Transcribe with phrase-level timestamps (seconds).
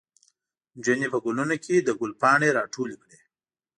[0.77, 3.19] نجونې په ګلونو کې د ګل پاڼې راټولې کړې.